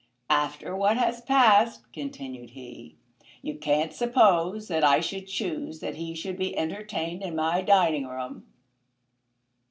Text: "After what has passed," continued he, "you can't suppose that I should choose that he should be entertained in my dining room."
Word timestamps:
"After 0.31 0.75
what 0.75 0.97
has 0.97 1.21
passed," 1.21 1.93
continued 1.93 2.49
he, 2.49 2.95
"you 3.43 3.53
can't 3.59 3.93
suppose 3.93 4.67
that 4.67 4.83
I 4.83 4.99
should 4.99 5.27
choose 5.27 5.79
that 5.79 5.93
he 5.97 6.15
should 6.15 6.37
be 6.39 6.57
entertained 6.57 7.21
in 7.21 7.35
my 7.35 7.61
dining 7.61 8.07
room." 8.07 8.47